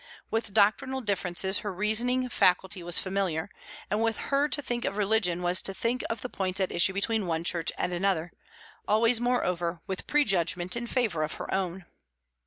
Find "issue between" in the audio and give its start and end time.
6.71-7.27